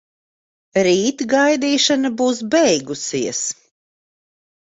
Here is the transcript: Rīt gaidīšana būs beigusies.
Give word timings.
Rīt 0.87 1.19
gaidīšana 1.33 2.11
būs 2.21 2.41
beigusies. 2.55 3.43